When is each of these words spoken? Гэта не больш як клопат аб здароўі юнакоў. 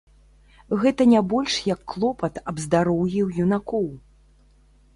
Гэта 0.83 1.05
не 1.13 1.21
больш 1.33 1.53
як 1.73 1.83
клопат 1.93 2.41
аб 2.53 2.63
здароўі 2.65 3.21
юнакоў. 3.47 3.87